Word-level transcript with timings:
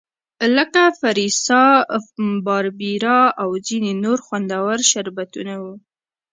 لکه 0.57 0.81
فریسا، 0.99 1.63
باربیرا 2.45 3.19
او 3.41 3.49
ځیني 3.65 3.93
نور 4.03 4.17
خوندور 4.25 4.77
شربتونه 4.91 5.53
وو. 5.63 5.73